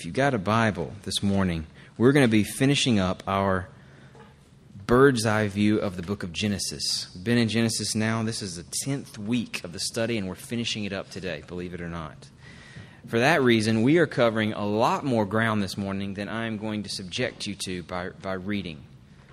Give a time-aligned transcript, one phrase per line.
[0.00, 1.66] If you got a Bible this morning,
[1.98, 3.68] we're going to be finishing up our
[4.86, 7.10] bird's eye view of the book of Genesis.
[7.14, 8.22] We've been in Genesis now.
[8.22, 11.74] This is the 10th week of the study, and we're finishing it up today, believe
[11.74, 12.30] it or not.
[13.08, 16.84] For that reason, we are covering a lot more ground this morning than I'm going
[16.84, 18.82] to subject you to by, by reading.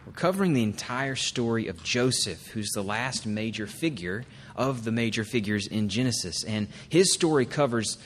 [0.05, 5.23] We're covering the entire story of Joseph, who's the last major figure of the major
[5.23, 6.43] figures in Genesis.
[6.43, 7.97] And his story covers,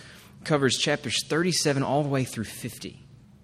[0.43, 3.01] covers chapters 37 all the way through 50.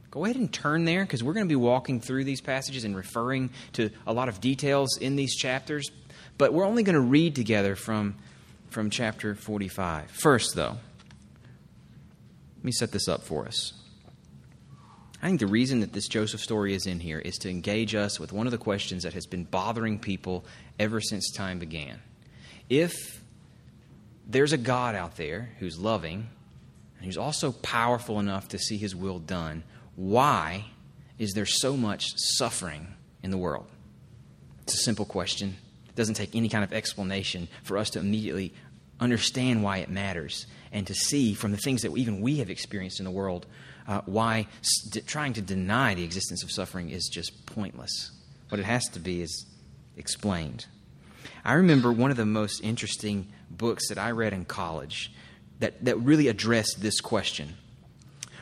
[0.10, 2.96] Go ahead and turn there because we're going to be walking through these passages and
[2.96, 5.92] referring to a lot of details in these chapters.
[6.38, 8.16] But we're only going to read together from,
[8.70, 10.10] from chapter 45.
[10.12, 10.78] First, though,
[12.58, 13.74] let me set this up for us.
[15.22, 18.20] I think the reason that this Joseph story is in here is to engage us
[18.20, 20.46] with one of the questions that has been bothering people
[20.80, 22.00] ever since time began.
[22.70, 23.22] If
[24.28, 26.30] there's a God out there who's loving
[26.98, 29.64] and who's also powerful enough to see his will done,
[29.96, 30.66] why
[31.18, 32.88] is there so much suffering
[33.24, 33.68] in the world?
[34.64, 35.56] It's a simple question.
[35.88, 38.54] It doesn't take any kind of explanation for us to immediately
[39.00, 43.00] understand why it matters and to see from the things that even we have experienced
[43.00, 43.46] in the world
[43.88, 44.48] uh, why
[45.06, 48.12] trying to deny the existence of suffering is just pointless.
[48.50, 49.46] What it has to be is
[49.96, 50.66] explained.
[51.46, 55.14] I remember one of the most interesting books that I read in college
[55.60, 57.56] that, that really addressed this question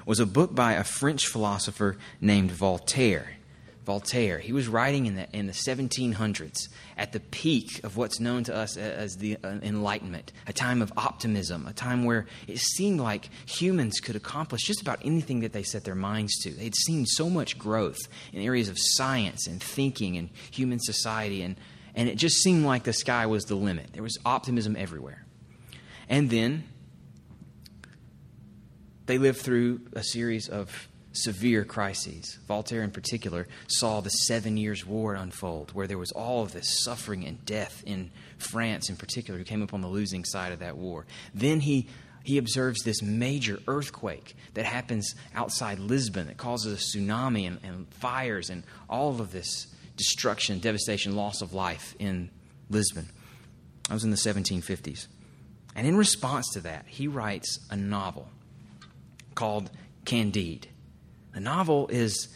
[0.05, 3.31] was a book by a French philosopher named Voltaire.
[3.85, 4.39] Voltaire.
[4.39, 8.55] He was writing in the, in the 1700s at the peak of what's known to
[8.55, 13.29] us as the uh, Enlightenment, a time of optimism, a time where it seemed like
[13.45, 16.49] humans could accomplish just about anything that they set their minds to.
[16.49, 17.99] They'd seen so much growth
[18.33, 21.55] in areas of science and thinking and human society, and,
[21.93, 23.93] and it just seemed like the sky was the limit.
[23.93, 25.23] There was optimism everywhere.
[26.09, 26.63] And then
[29.05, 32.37] they lived through a series of severe crises.
[32.47, 36.83] Voltaire, in particular, saw the Seven Years' War unfold, where there was all of this
[36.83, 40.59] suffering and death in France, in particular, who came up on the losing side of
[40.59, 41.05] that war.
[41.33, 41.87] Then he
[42.23, 47.87] he observes this major earthquake that happens outside Lisbon that causes a tsunami and, and
[47.93, 52.31] fires and all of this destruction, devastation, loss of life in
[52.71, 53.09] Lisbon.
[53.91, 55.05] I was in the 1750s.
[55.75, 58.27] And in response to that, he writes a novel
[59.35, 59.69] called
[60.05, 60.67] Candide.
[61.33, 62.29] The novel is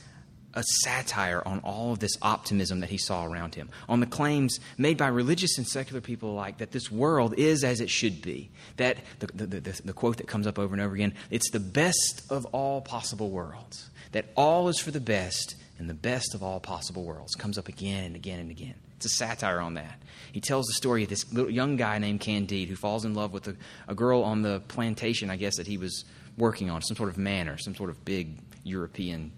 [0.54, 4.60] a satire on all of this optimism that he saw around him, on the claims
[4.78, 8.50] made by religious and secular people alike that this world is as it should be.
[8.78, 11.60] That the, the, the, the, quote that comes up over and over again it's the
[11.60, 13.90] best of all possible worlds.
[14.12, 17.68] That all is for the best and the best of all possible worlds comes up
[17.68, 18.76] again and again and again.
[18.98, 19.98] It's a satire on that.
[20.34, 23.32] He tells the story of this little young guy named Candide who falls in love
[23.32, 23.56] with a,
[23.88, 26.04] a girl on the plantation, I guess, that he was
[26.40, 29.32] working on, some sort of manor, some sort of big European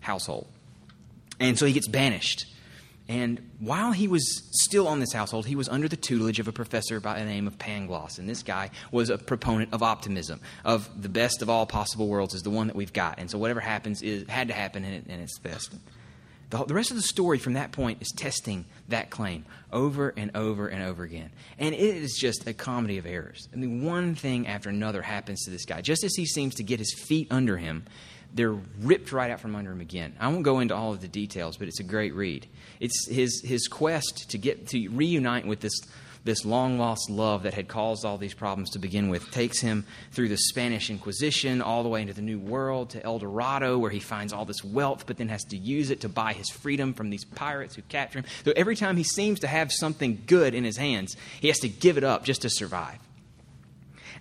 [0.00, 0.46] household.
[1.40, 2.46] And so he gets banished.
[3.08, 4.22] And while he was
[4.64, 7.46] still on this household, he was under the tutelage of a professor by the name
[7.46, 8.18] of Pangloss.
[8.18, 12.34] And this guy was a proponent of optimism, of the best of all possible worlds
[12.34, 13.18] is the one that we've got.
[13.18, 15.74] And so whatever happens is had to happen, and, it, and it's best.
[16.52, 20.30] The, the rest of the story from that point is testing that claim over and
[20.36, 21.30] over and over again.
[21.58, 23.48] And it is just a comedy of errors.
[23.54, 25.80] I mean, one thing after another happens to this guy.
[25.80, 27.86] Just as he seems to get his feet under him,
[28.34, 30.14] they're ripped right out from under him again.
[30.20, 32.46] I won't go into all of the details, but it's a great read.
[32.80, 35.80] It's his, his quest to get to reunite with this
[36.24, 39.84] this long lost love that had caused all these problems to begin with takes him
[40.12, 43.90] through the Spanish Inquisition all the way into the New World to El Dorado, where
[43.90, 46.94] he finds all this wealth, but then has to use it to buy his freedom
[46.94, 48.24] from these pirates who capture him.
[48.44, 51.68] So every time he seems to have something good in his hands, he has to
[51.68, 52.98] give it up just to survive.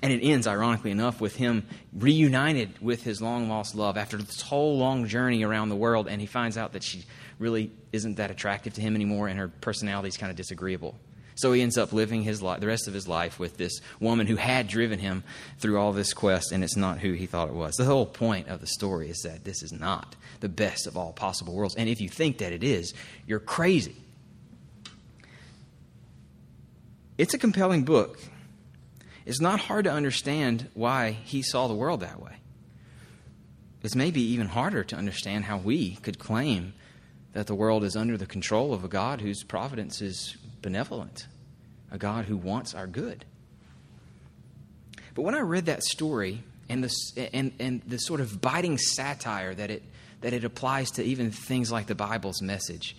[0.01, 4.41] And it ends, ironically enough, with him reunited with his long lost love after this
[4.41, 7.06] whole long journey around the world, and he finds out that she
[7.38, 10.95] really isn't that attractive to him anymore, and her personality is kind of disagreeable.
[11.35, 14.27] So he ends up living his life, the rest of his life with this woman
[14.27, 15.23] who had driven him
[15.59, 17.75] through all this quest, and it's not who he thought it was.
[17.75, 21.13] The whole point of the story is that this is not the best of all
[21.13, 21.75] possible worlds.
[21.75, 22.93] And if you think that it is,
[23.25, 23.95] you're crazy.
[27.17, 28.19] It's a compelling book.
[29.25, 32.35] It's not hard to understand why he saw the world that way.
[33.84, 36.73] It's maybe even harder to understand how we could claim
[37.34, 41.28] that the world is under the control of a God whose providence is benevolent
[41.91, 43.25] a God who wants our good.
[45.13, 49.53] But when I read that story and the, and, and the sort of biting satire
[49.53, 49.84] that it,
[50.22, 52.96] that it applies to even things like the Bible's message,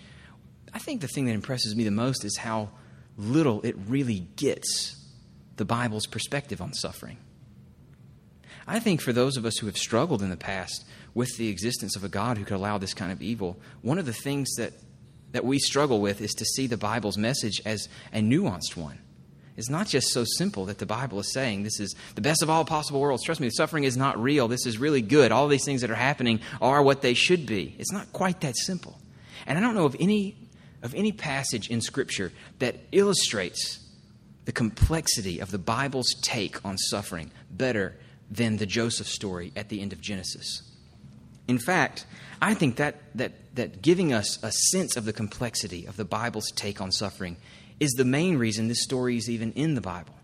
[0.75, 2.69] I think the thing that impresses me the most is how
[3.17, 4.97] little it really gets
[5.56, 7.19] the Bible's perspective on suffering.
[8.67, 11.97] I think for those of us who have struggled in the past with the existence
[11.97, 14.73] of a God who could allow this kind of evil, one of the things that,
[15.32, 18.99] that we struggle with is to see the Bible's message as a nuanced one.
[19.56, 22.49] It's not just so simple that the Bible is saying this is the best of
[22.49, 23.23] all possible worlds.
[23.23, 24.49] Trust me, suffering is not real.
[24.49, 25.31] This is really good.
[25.31, 27.76] All these things that are happening are what they should be.
[27.79, 28.99] It's not quite that simple.
[29.46, 30.37] And I don't know of any
[30.82, 33.78] of any passage in Scripture that illustrates
[34.44, 37.94] the complexity of the Bible's take on suffering better
[38.31, 40.62] than the Joseph story at the end of Genesis.
[41.46, 42.06] In fact,
[42.40, 46.50] I think that, that, that giving us a sense of the complexity of the Bible's
[46.52, 47.37] take on suffering
[47.81, 50.14] is the main reason this story is even in the Bible.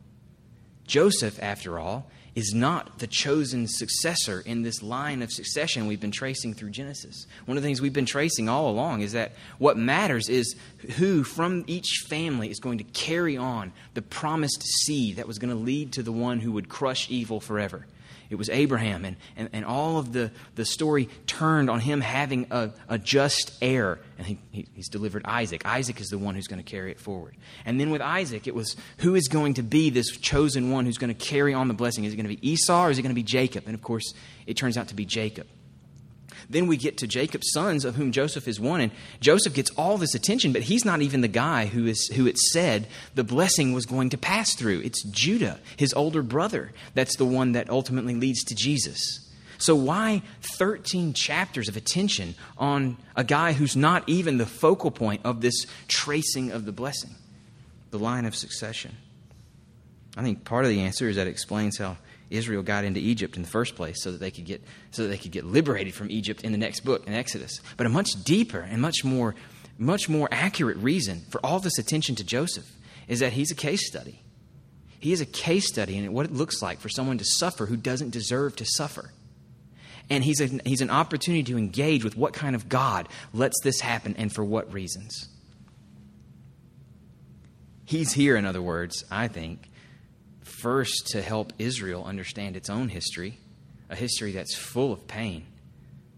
[0.87, 6.13] Joseph, after all, is not the chosen successor in this line of succession we've been
[6.13, 7.27] tracing through Genesis.
[7.47, 10.55] One of the things we've been tracing all along is that what matters is
[10.99, 15.51] who from each family is going to carry on the promised seed that was going
[15.51, 17.87] to lead to the one who would crush evil forever.
[18.31, 22.47] It was Abraham, and, and, and all of the, the story turned on him having
[22.51, 23.99] a, a just heir.
[24.19, 25.63] And he, he, he's delivered Isaac.
[25.65, 27.37] Isaac is the one who's going to carry it forward.
[27.65, 30.99] And then with Isaac, it was who is going to be this chosen one who's
[30.99, 32.05] going to carry on the blessing?
[32.05, 33.65] Is it going to be Esau or is it going to be Jacob?
[33.67, 34.13] And of course,
[34.47, 35.47] it turns out to be Jacob.
[36.51, 39.99] Then we get to Jacob's sons, of whom Joseph is one, and Joseph gets all
[39.99, 43.75] this attention, but he's not even the guy who is who it said the blessing
[43.75, 44.81] was going to pass through.
[44.81, 49.29] It's Judah, his older brother, that's the one that ultimately leads to Jesus.
[49.59, 50.23] So why
[50.57, 55.67] 13 chapters of attention on a guy who's not even the focal point of this
[55.89, 57.15] tracing of the blessing,
[57.91, 58.97] the line of succession?
[60.17, 61.97] I think part of the answer is that explains how
[62.31, 65.09] Israel got into Egypt in the first place so that they could get so that
[65.09, 67.61] they could get liberated from Egypt in the next book in Exodus.
[67.77, 69.35] But a much deeper and much more
[69.79, 72.67] much more accurate reason for all this attention to Joseph
[73.07, 74.23] is that he's a case study.
[75.01, 77.77] He is a case study in what it looks like for someone to suffer who
[77.77, 79.13] doesn't deserve to suffer.
[80.11, 83.81] And he's, a, he's an opportunity to engage with what kind of God lets this
[83.81, 85.29] happen and for what reasons.
[87.85, 89.71] He's here, in other words, I think,
[90.61, 93.39] first to help Israel understand its own history,
[93.89, 95.47] a history that's full of pain.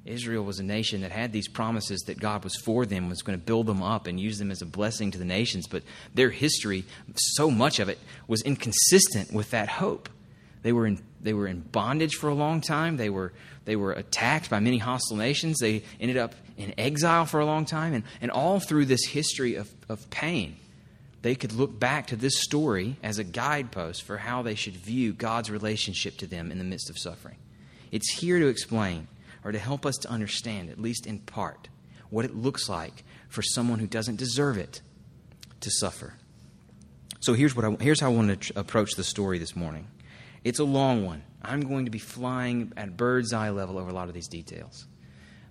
[0.04, 3.38] Israel was a nation that had these promises that God was for them, was going
[3.38, 5.82] to build them up and use them as a blessing to the nations, but
[6.14, 6.84] their history,
[7.14, 10.08] so much of it, was inconsistent with that hope.
[10.62, 12.96] They were in, they were in bondage for a long time.
[12.96, 13.32] They were,
[13.64, 15.58] they were attacked by many hostile nations.
[15.58, 17.94] They ended up in exile for a long time.
[17.94, 20.56] And, and all through this history of, of pain,
[21.22, 25.12] they could look back to this story as a guidepost for how they should view
[25.12, 27.36] God's relationship to them in the midst of suffering.
[27.90, 29.08] It's here to explain
[29.44, 31.68] or to help us to understand, at least in part,
[32.08, 34.80] what it looks like for someone who doesn't deserve it
[35.60, 36.14] to suffer.
[37.20, 39.86] So here's, what I, here's how I want to approach the story this morning.
[40.42, 41.22] It's a long one.
[41.42, 44.86] I'm going to be flying at bird's eye level over a lot of these details.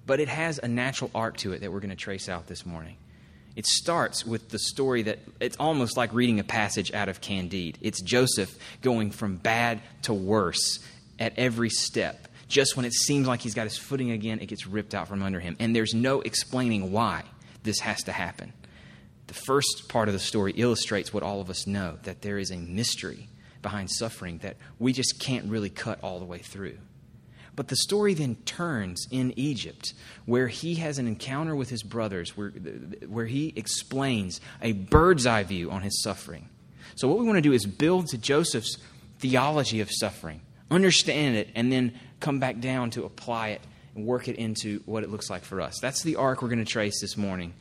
[0.05, 2.65] But it has a natural arc to it that we're going to trace out this
[2.65, 2.97] morning.
[3.59, 7.77] It starts with the story that it's almost like reading a passage out of Candide.
[7.81, 10.79] It's Joseph going from bad to worse
[11.19, 12.29] at every step.
[12.47, 15.21] Just when it seems like he's got his footing again, it gets ripped out from
[15.21, 15.57] under him.
[15.59, 17.23] And there's no explaining why
[17.63, 18.53] this has to happen.
[19.27, 22.51] The first part of the story illustrates what all of us know that there is
[22.51, 23.27] a mystery
[23.61, 26.77] behind suffering that we just can't really cut all the way through.
[27.59, 29.93] But the story then turns in Egypt,
[30.25, 32.51] where he has an encounter with his brothers, where,
[33.05, 36.47] where he explains a bird's eye view on his suffering.
[36.95, 38.77] So, what we want to do is build to Joseph's
[39.17, 40.39] theology of suffering,
[40.71, 43.61] understand it, and then come back down to apply it
[43.93, 45.79] and work it into what it looks like for us.
[45.81, 47.53] That's the arc we're going to trace this morning,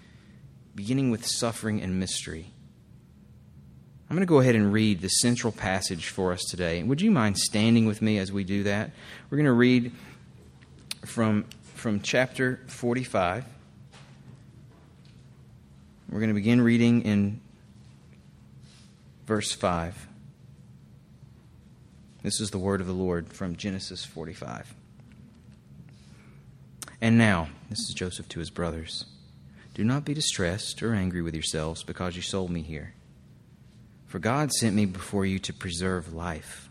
[0.76, 2.52] beginning with suffering and mystery.
[4.08, 6.82] I'm going to go ahead and read the central passage for us today.
[6.82, 8.90] Would you mind standing with me as we do that?
[9.28, 9.92] We're going to read
[11.04, 13.44] from, from chapter 45.
[16.10, 17.40] We're going to begin reading in
[19.26, 20.06] verse 5.
[22.22, 24.74] This is the word of the Lord from Genesis 45.
[27.02, 29.04] And now, this is Joseph to his brothers
[29.78, 32.94] do not be distressed or angry with yourselves because you sold me here.
[34.08, 36.70] For God sent me before you to preserve life.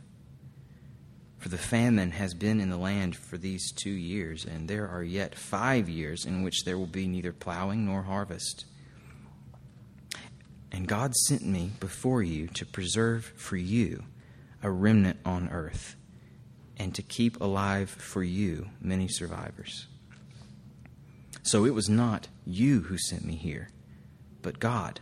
[1.38, 5.04] For the famine has been in the land for these two years, and there are
[5.04, 8.66] yet five years in which there will be neither plowing nor harvest.
[10.72, 14.04] And God sent me before you to preserve for you
[14.64, 15.96] a remnant on earth,
[16.76, 19.86] and to keep alive for you many survivors.
[21.44, 23.70] So it was not you who sent me here,
[24.42, 25.02] but God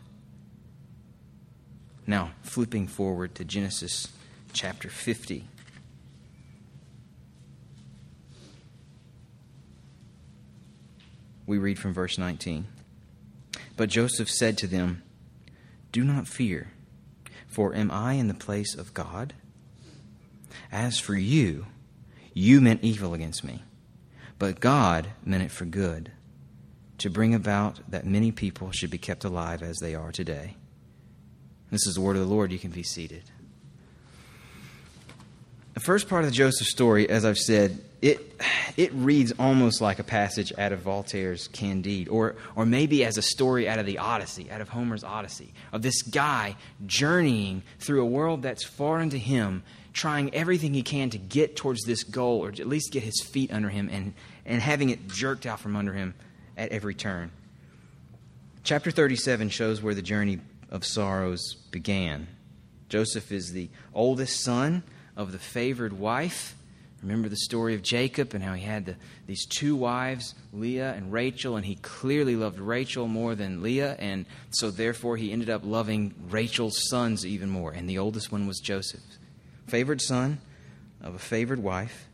[2.08, 4.10] now, flipping forward to Genesis
[4.54, 5.48] chapter 50.
[11.48, 12.68] We read from verse 19.
[13.76, 15.04] But Joseph said to them,
[15.92, 16.72] Do not fear,
[17.48, 19.34] for am I in the place of God?
[20.72, 21.66] As for you,
[22.34, 23.64] you meant evil against me,
[24.38, 26.12] but God meant it for good,
[27.00, 30.56] to bring about that many people should be kept alive as they are today.
[31.72, 32.51] This is the word of the Lord.
[32.51, 33.24] You can be seated.
[35.74, 38.39] The first part of the Joseph story, as I've said, it,
[38.77, 43.22] it reads almost like a passage out of Voltaire's Candide, or, or maybe as a
[43.22, 46.55] story out of the Odyssey, out of Homer's Odyssey, of this guy
[46.86, 51.84] journeying through a world that's foreign to him, trying everything he can to get towards
[51.84, 54.13] this goal, or at least get his feet under him, and,
[54.45, 56.13] and having it jerked out from under him
[56.55, 57.31] at every turn.
[58.63, 60.39] Chapter 37 shows where the journey
[60.75, 62.27] of sorrows began.
[62.89, 64.84] Joseph is the oldest son
[65.15, 66.55] of the favored wife.
[67.01, 71.13] Remember the story of Jacob and how he had the, these two wives, Leah and
[71.13, 75.62] Rachel, and he clearly loved Rachel more than Leah, and so therefore he ended up
[75.63, 77.72] loving Rachel's sons even more.
[77.72, 79.03] And the oldest one was Joseph,
[79.67, 80.39] favored son
[81.01, 82.08] of a favored wife.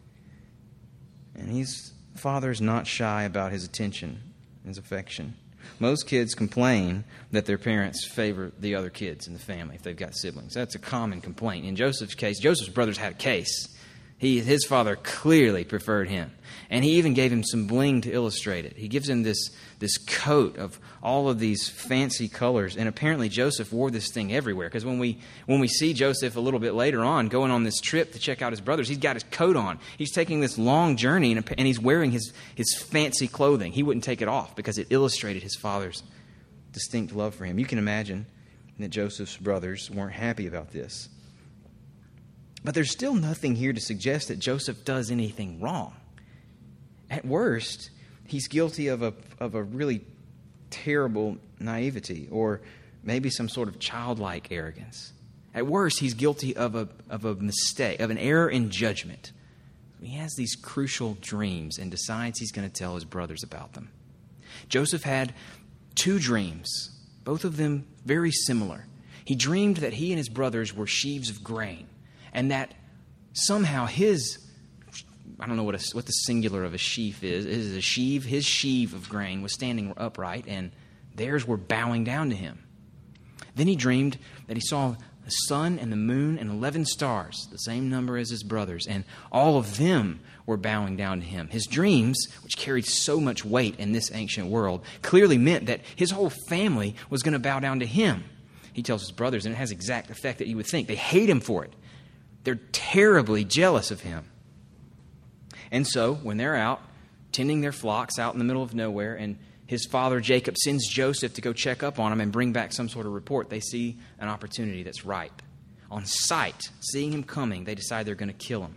[1.34, 4.22] And his father is not shy about his attention,
[4.66, 5.36] his affection.
[5.80, 9.96] Most kids complain that their parents favor the other kids in the family if they've
[9.96, 10.54] got siblings.
[10.54, 11.66] That's a common complaint.
[11.66, 13.68] In Joseph's case, Joseph's brothers had a case.
[14.18, 16.32] He, his father clearly preferred him.
[16.72, 18.78] And he even gave him some bling to illustrate it.
[18.78, 19.50] He gives him this,
[19.80, 22.78] this coat of all of these fancy colors.
[22.78, 24.70] And apparently Joseph wore this thing everywhere.
[24.70, 27.82] Because when we, when we see Joseph a little bit later on going on this
[27.82, 29.80] trip to check out his brothers, he's got his coat on.
[29.98, 33.74] He's taking this long journey and, and he's wearing his, his fancy clothing.
[33.74, 36.04] He wouldn't take it off because it illustrated his father's
[36.72, 37.60] distinct love for him.
[37.60, 38.28] You can imagine
[38.80, 41.10] that Joseph's brothers weren't happy about this.
[42.64, 45.96] But there's still nothing here to suggest that Joseph does anything wrong.
[47.12, 47.92] At worst,
[48.26, 50.06] he's guilty of a, of a really
[50.70, 52.62] terrible naivety or
[53.04, 55.12] maybe some sort of childlike arrogance.
[55.54, 59.34] At worst, he's guilty of a, of a mistake, of an error in judgment.
[60.02, 63.90] He has these crucial dreams and decides he's going to tell his brothers about them.
[64.70, 65.34] Joseph had
[65.96, 68.86] two dreams, both of them very similar.
[69.26, 71.88] He dreamed that he and his brothers were sheaves of grain
[72.34, 72.74] and that
[73.34, 74.38] somehow his
[75.42, 77.46] I don't know what, a, what the singular of a sheaf is.
[77.46, 78.26] Is a sheave?
[78.26, 80.72] His sheave of grain was standing upright, and
[81.16, 82.60] theirs were bowing down to him.
[83.56, 84.18] Then he dreamed
[84.48, 84.96] that he saw
[85.26, 89.04] the sun and the moon and 11 stars, the same number as his brothers, and
[89.32, 91.48] all of them were bowing down to him.
[91.48, 96.12] His dreams, which carried so much weight in this ancient world, clearly meant that his
[96.12, 98.24] whole family was going to bow down to him.
[98.74, 100.88] He tells his brothers, and it has exact effect that you would think.
[100.88, 101.74] They hate him for it.
[102.44, 104.31] They're terribly jealous of him.
[105.72, 106.82] And so, when they're out
[107.32, 111.34] tending their flocks out in the middle of nowhere, and his father Jacob sends Joseph
[111.36, 113.98] to go check up on him and bring back some sort of report, they see
[114.20, 115.42] an opportunity that's ripe.
[115.90, 118.76] On sight, seeing him coming, they decide they're going to kill him.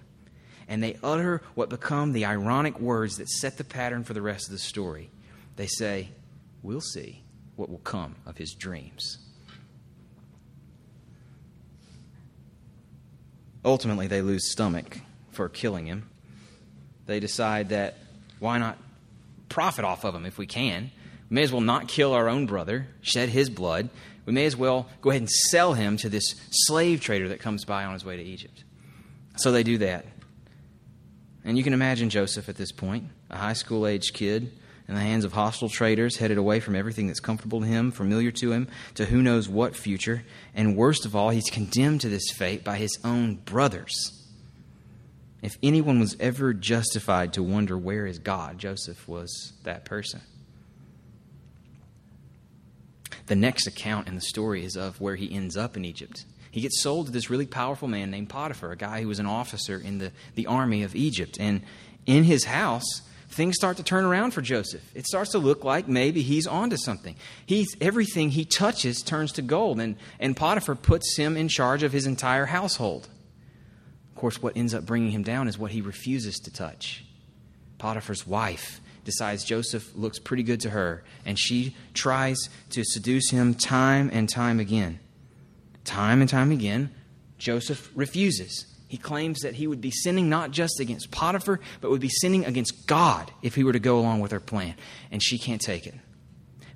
[0.67, 4.47] And they utter what become the ironic words that set the pattern for the rest
[4.47, 5.11] of the story.
[5.57, 6.09] They say,
[6.63, 7.23] We'll see
[7.57, 9.19] what will come of his dreams.
[13.65, 16.09] Ultimately, they lose stomach for killing him.
[17.07, 17.99] They decide that
[18.39, 18.79] why not
[19.49, 20.91] profit off of him if we can?
[21.31, 23.89] We may as well not kill our own brother, shed his blood.
[24.27, 27.65] We may as well go ahead and sell him to this slave trader that comes
[27.65, 28.65] by on his way to Egypt.
[29.37, 30.07] So they do that.
[31.45, 34.51] And you can imagine Joseph at this point, a high school age kid
[34.89, 38.31] in the hands of hostile traders, headed away from everything that's comfortable to him, familiar
[38.31, 40.25] to him, to who knows what future.
[40.55, 44.24] And worst of all, he's condemned to this fate by his own brothers.
[45.45, 50.23] If anyone was ever justified to wonder where is God, Joseph was that person.
[53.27, 56.25] The next account in the story is of where he ends up in Egypt.
[56.51, 59.27] He gets sold to this really powerful man named Potiphar, a guy who was an
[59.27, 61.37] officer in the, the army of Egypt.
[61.39, 61.61] And
[62.07, 64.91] in his house, things start to turn around for Joseph.
[64.95, 67.17] It starts to look like maybe he's onto something.
[67.45, 71.93] He's, everything he touches turns to gold, and, and Potiphar puts him in charge of
[71.93, 73.11] his entire household.
[74.25, 77.05] Course, what ends up bringing him down is what he refuses to touch.
[77.77, 83.53] Potiphar's wife decides Joseph looks pretty good to her, and she tries to seduce him
[83.53, 84.99] time and time again.
[85.85, 86.91] Time and time again,
[87.37, 88.65] Joseph refuses.
[88.89, 92.47] He claims that he would be sinning not just against Potiphar, but would be sinning
[92.47, 94.75] against God if he were to go along with her plan.
[95.11, 95.97] And she can't take it.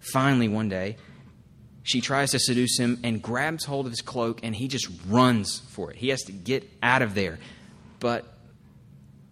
[0.01, 0.99] Finally, one day,
[1.89, 5.61] she tries to seduce him and grabs hold of his cloak, and he just runs
[5.71, 5.97] for it.
[5.97, 7.39] He has to get out of there.
[7.99, 8.27] But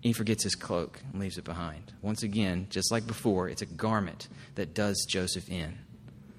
[0.00, 1.92] he forgets his cloak and leaves it behind.
[2.00, 5.76] Once again, just like before, it's a garment that does Joseph in.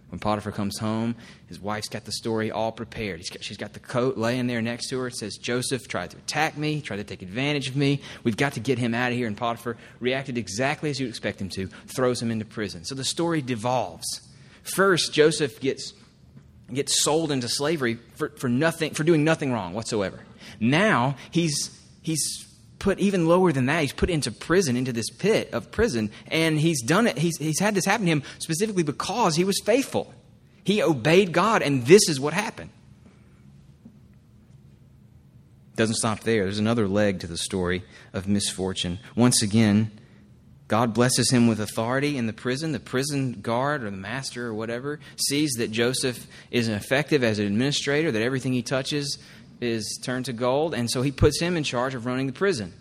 [0.10, 3.22] When Potiphar comes home, his wife's got the story all prepared.
[3.30, 5.08] Got, she's got the coat laying there next to her.
[5.08, 8.02] It says, Joseph tried to attack me, tried to take advantage of me.
[8.24, 9.28] We've got to get him out of here.
[9.28, 12.86] And Potiphar reacted exactly as you'd expect him to, throws him into prison.
[12.86, 14.22] So the story devolves.
[14.64, 15.94] First, Joseph gets,
[16.74, 20.20] gets sold into slavery for, for, nothing, for doing nothing wrong whatsoever.
[20.60, 22.46] Now, he's, he's
[22.80, 23.82] put even lower than that.
[23.82, 27.18] He's put into prison, into this pit of prison, and he's done it.
[27.18, 30.14] He's, he's had this happen to him specifically because he was faithful.
[30.64, 32.70] He obeyed God, and this is what happened.
[35.78, 36.44] Doesn't stop there.
[36.44, 39.00] There's another leg to the story of misfortune.
[39.16, 39.92] Once again,
[40.68, 42.74] God blesses him with authority in the prison.
[42.74, 47.46] The prison guard or the master or whatever sees that Joseph is effective as an
[47.46, 49.18] administrator, that everything he touches
[49.62, 52.74] is turned to gold, and so he puts him in charge of running the prison.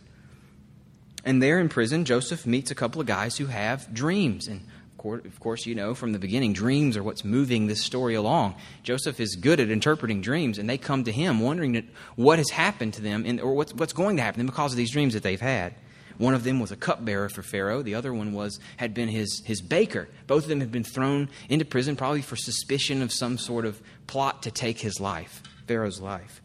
[1.24, 4.46] And there in prison, Joseph meets a couple of guys who have dreams.
[4.46, 4.60] And
[4.98, 8.56] of course, you know from the beginning, dreams are what's moving this story along.
[8.82, 12.94] Joseph is good at interpreting dreams, and they come to him wondering what has happened
[12.94, 15.22] to them or what's, what's going to happen to them because of these dreams that
[15.22, 15.74] they've had.
[16.18, 17.82] One of them was a cupbearer for Pharaoh.
[17.82, 20.08] The other one was had been his, his baker.
[20.26, 23.80] Both of them had been thrown into prison, probably for suspicion of some sort of
[24.06, 26.40] plot to take his life, Pharaoh's life.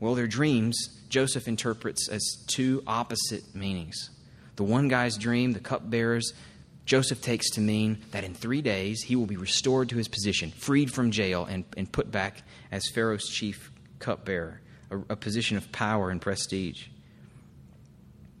[0.00, 0.76] Well, their dreams,
[1.08, 4.10] Joseph interprets as two opposite meanings.
[4.56, 6.32] The one guy's dream, the cupbearers,
[6.86, 10.52] Joseph takes to mean that in three days he will be restored to his position,
[10.52, 14.60] freed from jail, and, and put back as Pharaoh's chief cupbearer,
[14.90, 16.86] a, a position of power and prestige.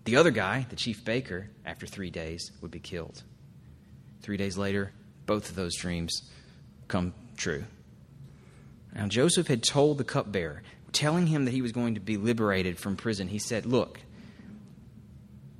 [0.06, 3.24] The other guy, the chief baker, after three days would be killed.
[4.22, 4.92] Three days later,
[5.26, 6.22] both of those dreams
[6.86, 7.64] come true.
[8.94, 12.78] Now, Joseph had told the cupbearer telling him that he was going to be liberated
[12.78, 14.00] from prison, he said, Look,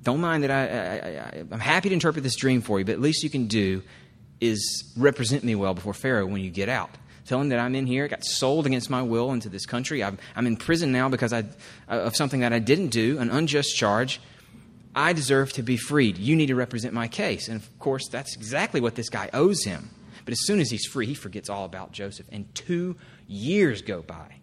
[0.03, 3.01] don't mind that I, I, am happy to interpret this dream for you, but at
[3.01, 3.83] least you can do
[4.39, 6.89] is represent me well before Pharaoh when you get out.
[7.25, 10.01] Tell him that I'm in here, got sold against my will into this country.
[10.01, 11.43] I'm, I'm in prison now because I,
[11.89, 14.21] of something that I didn't do, an unjust charge.
[14.97, 16.17] I deserve to be freed.
[16.17, 17.49] You need to represent my case.
[17.49, 19.91] And of course, that's exactly what this guy owes him.
[20.25, 22.25] But as soon as he's free, he forgets all about Joseph.
[22.31, 22.95] And two
[23.27, 24.37] years go by.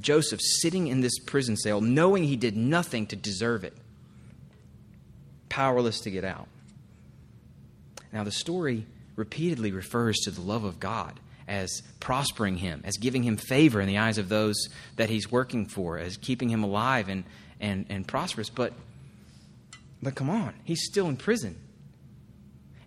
[0.00, 3.76] Joseph sitting in this prison cell, knowing he did nothing to deserve it,
[5.50, 6.48] powerless to get out.
[8.14, 13.24] Now, the story repeatedly refers to the love of God as prospering him, as giving
[13.24, 14.56] him favor in the eyes of those
[14.96, 17.24] that he's working for, as keeping him alive and,
[17.60, 18.48] and, and prosperous.
[18.48, 18.72] But,
[20.02, 21.56] but come on, he's still in prison.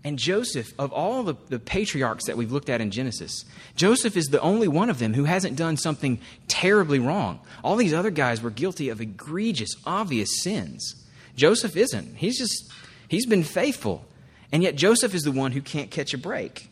[0.03, 3.43] And Joseph, of all the, the, patriarchs that we've looked at in Genesis,
[3.75, 7.39] Joseph is the only one of them who hasn't done something terribly wrong.
[7.63, 11.03] All these other guys were guilty of egregious, obvious sins.
[11.35, 12.17] Joseph isn't.
[12.17, 12.71] He's just,
[13.07, 14.05] he's been faithful.
[14.51, 16.69] And yet Joseph is the one who can't catch a break.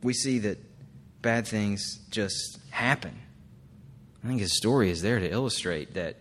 [0.00, 0.58] We see that
[1.22, 3.18] bad things just happen.
[4.24, 6.16] I think his story is there to illustrate that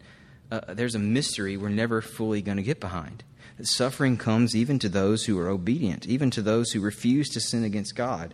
[0.51, 3.23] uh, there's a mystery we're never fully going to get behind.
[3.57, 7.39] That suffering comes even to those who are obedient, even to those who refuse to
[7.39, 8.33] sin against God.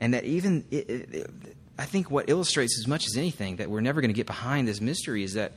[0.00, 1.30] And that even, it, it,
[1.78, 4.66] I think what illustrates as much as anything that we're never going to get behind
[4.66, 5.52] this mystery is that,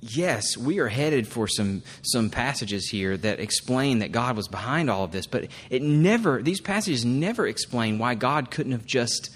[0.00, 4.90] yes, we are headed for some, some passages here that explain that God was behind
[4.90, 9.30] all of this, but it never, these passages never explain why God couldn't have just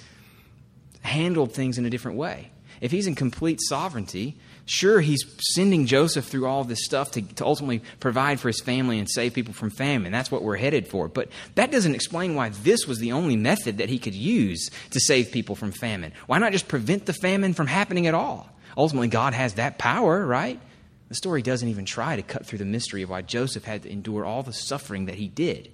[1.07, 6.27] handled things in a different way if he's in complete sovereignty, sure, he's sending Joseph
[6.27, 9.71] through all this stuff to, to ultimately provide for his family and save people from
[9.71, 10.13] famine.
[10.13, 11.09] That's what we're headed for.
[11.09, 15.01] But that doesn't explain why this was the only method that he could use to
[15.01, 16.13] save people from famine.
[16.27, 18.49] Why not just prevent the famine from happening at all?
[18.77, 20.61] Ultimately, God has that power, right?
[21.09, 23.91] The story doesn't even try to cut through the mystery of why Joseph had to
[23.91, 25.73] endure all the suffering that he did.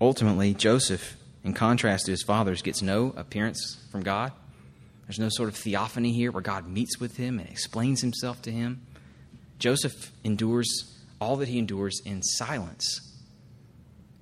[0.00, 1.16] Ultimately, Joseph
[1.46, 4.32] in contrast to his fathers, gets no appearance from God.
[5.06, 8.50] There's no sort of theophany here where God meets with him and explains himself to
[8.50, 8.84] him.
[9.60, 10.66] Joseph endures
[11.20, 13.00] all that he endures in silence,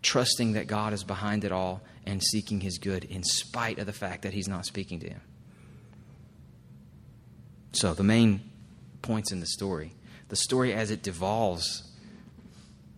[0.02, 3.94] trusting that God is behind it all and seeking his good in spite of the
[3.94, 5.22] fact that he's not speaking to him.
[7.72, 8.42] So, the main
[9.00, 9.94] points in the story
[10.28, 11.90] the story as it devolves,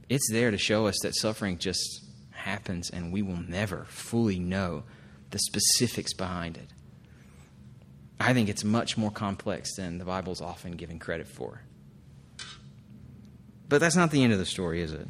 [0.08, 2.05] it's there to show us that suffering just
[2.46, 4.84] happens, and we will never fully know
[5.30, 6.68] the specifics behind it.
[8.18, 11.60] I think it's much more complex than the Bible's often given credit for.
[13.68, 15.06] But that's not the end of the story, is it?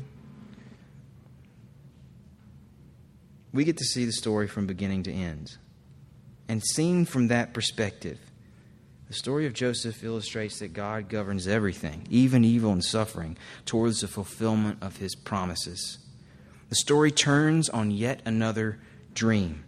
[3.56, 5.56] we get to see the story from beginning to end.
[6.48, 8.20] And seen from that perspective,
[9.08, 14.08] the story of Joseph illustrates that God governs everything, even evil and suffering, towards the
[14.08, 15.98] fulfillment of his promises.
[16.68, 18.78] The story turns on yet another
[19.14, 19.64] dream.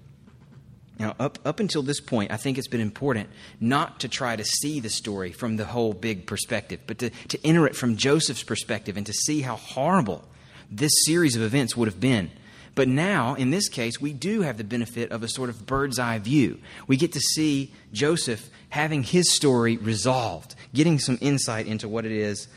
[0.99, 3.29] Now, up, up until this point, I think it's been important
[3.61, 7.47] not to try to see the story from the whole big perspective, but to, to
[7.47, 10.25] enter it from Joseph's perspective and to see how horrible
[10.71, 12.31] this series of events would have been.
[12.75, 15.99] But now, in this case, we do have the benefit of a sort of bird's
[15.99, 16.59] eye view.
[16.87, 22.13] We get to see Joseph having his story resolved, getting some insight into what it
[22.13, 22.49] is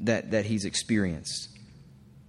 [0.00, 1.48] that, that he's experienced.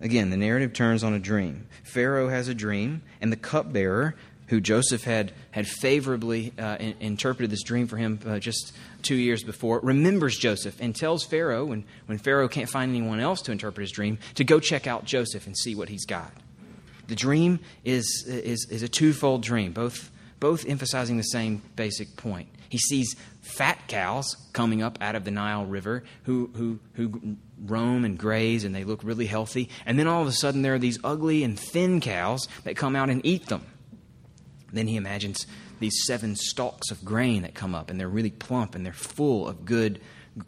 [0.01, 1.67] Again, the narrative turns on a dream.
[1.83, 4.15] Pharaoh has a dream, and the cupbearer
[4.47, 9.15] who Joseph had, had favorably uh, in, interpreted this dream for him uh, just two
[9.15, 13.51] years before, remembers Joseph and tells Pharaoh, when, when Pharaoh can't find anyone else to
[13.51, 16.31] interpret his dream, to go check out Joseph and see what he's got.
[17.07, 22.49] The dream is, is, is a twofold dream, both, both emphasizing the same basic point.
[22.69, 28.05] He sees fat cows coming up out of the Nile River who, who, who roam
[28.05, 29.69] and graze and they look really healthy.
[29.85, 32.95] And then all of a sudden, there are these ugly and thin cows that come
[32.95, 33.65] out and eat them.
[34.73, 35.45] Then he imagines
[35.79, 39.47] these seven stalks of grain that come up, and they're really plump and they're full
[39.47, 40.01] of good,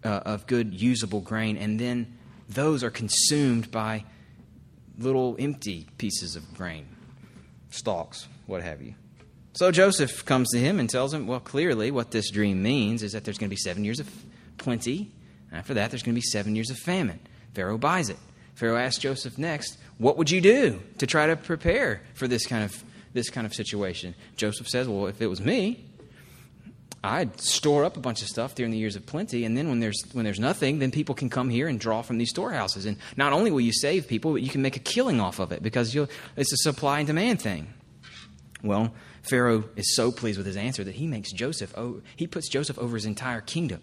[0.04, 1.58] uh, of good usable grain.
[1.58, 2.18] And then
[2.50, 4.04] those are consumed by
[4.98, 6.88] little empty pieces of grain,
[7.70, 8.96] stalks, what have you.
[9.58, 13.14] So Joseph comes to him and tells him, well, clearly what this dream means is
[13.14, 14.08] that there's going to be seven years of
[14.60, 15.12] plenty.
[15.50, 17.20] And after that, there's going to be seven years of famine.
[17.56, 18.18] Pharaoh buys it.
[18.54, 22.64] Pharaoh asks Joseph next, what would you do to try to prepare for this kind
[22.64, 22.84] of
[23.18, 24.16] this kind of situation.
[24.38, 25.84] Joseph says, Well, if it was me,
[27.04, 29.80] I'd store up a bunch of stuff during the years of plenty, and then when
[29.80, 32.86] there's when there's nothing, then people can come here and draw from these storehouses.
[32.86, 35.52] And not only will you save people, but you can make a killing off of
[35.52, 37.74] it because it's a supply and demand thing.
[38.64, 38.94] Well,
[39.30, 41.76] Pharaoh is so pleased with his answer that he makes Joseph
[42.16, 43.82] he puts Joseph over his entire kingdom.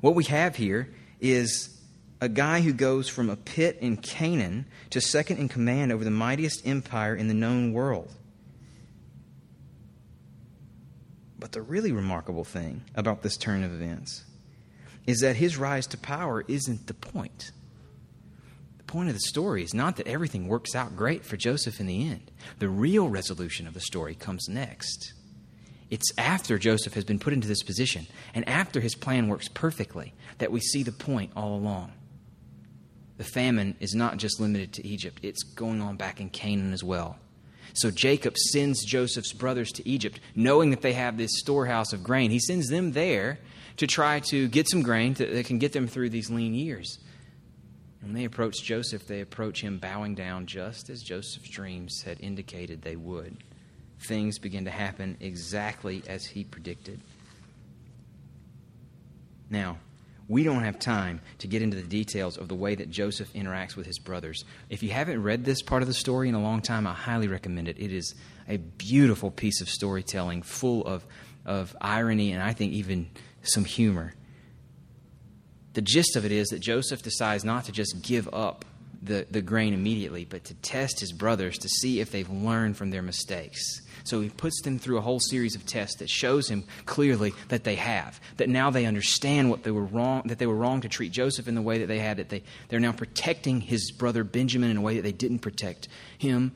[0.00, 1.80] What we have here is
[2.20, 6.10] a guy who goes from a pit in Canaan to second in command over the
[6.10, 8.10] mightiest empire in the known world.
[11.38, 14.24] But the really remarkable thing about this turn of events
[15.06, 17.50] is that his rise to power isn't the point.
[18.92, 22.06] Point of the story is not that everything works out great for Joseph in the
[22.10, 22.30] end.
[22.58, 25.14] The real resolution of the story comes next.
[25.88, 30.12] It's after Joseph has been put into this position and after his plan works perfectly
[30.36, 31.92] that we see the point all along.
[33.16, 36.84] The famine is not just limited to Egypt, it's going on back in Canaan as
[36.84, 37.16] well.
[37.72, 42.30] So Jacob sends Joseph's brothers to Egypt, knowing that they have this storehouse of grain.
[42.30, 43.38] He sends them there
[43.78, 46.98] to try to get some grain that can get them through these lean years.
[48.02, 52.82] When they approach Joseph, they approach him bowing down just as Joseph's dreams had indicated
[52.82, 53.36] they would.
[54.00, 57.00] Things begin to happen exactly as he predicted.
[59.48, 59.78] Now,
[60.28, 63.76] we don't have time to get into the details of the way that Joseph interacts
[63.76, 64.44] with his brothers.
[64.68, 67.28] If you haven't read this part of the story in a long time, I highly
[67.28, 67.78] recommend it.
[67.78, 68.14] It is
[68.48, 71.06] a beautiful piece of storytelling, full of,
[71.44, 73.10] of irony and I think even
[73.42, 74.14] some humor.
[75.74, 78.64] The gist of it is that Joseph decides not to just give up
[79.02, 82.90] the, the grain immediately, but to test his brothers to see if they've learned from
[82.90, 83.80] their mistakes.
[84.04, 87.64] So he puts them through a whole series of tests that shows him clearly that
[87.64, 90.88] they have, that now they understand what they were wrong, that they were wrong to
[90.88, 94.24] treat Joseph in the way that they had, that they, they're now protecting his brother
[94.24, 96.52] Benjamin in a way that they didn't protect him.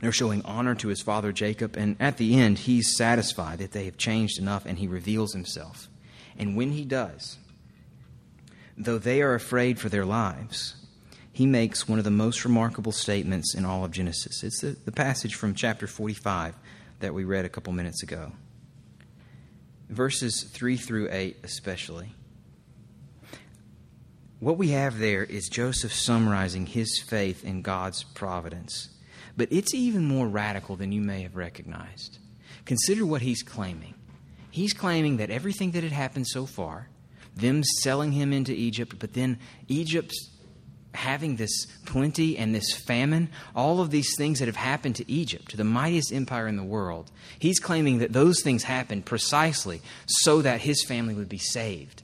[0.00, 3.86] They're showing honor to his father Jacob, and at the end, he's satisfied that they
[3.86, 5.88] have changed enough and he reveals himself.
[6.38, 7.36] And when he does,
[8.78, 10.76] though they are afraid for their lives,
[11.32, 14.42] he makes one of the most remarkable statements in all of Genesis.
[14.42, 16.54] It's the, the passage from chapter 45
[17.00, 18.32] that we read a couple minutes ago.
[19.88, 22.14] Verses 3 through 8, especially.
[24.40, 28.90] What we have there is Joseph summarizing his faith in God's providence.
[29.36, 32.18] But it's even more radical than you may have recognized.
[32.64, 33.94] Consider what he's claiming.
[34.50, 36.88] He's claiming that everything that had happened so far,
[37.38, 40.30] them selling him into Egypt, but then Egypt's
[40.94, 45.50] having this plenty and this famine, all of these things that have happened to Egypt,
[45.50, 50.42] to the mightiest empire in the world, he's claiming that those things happened precisely so
[50.42, 52.02] that his family would be saved.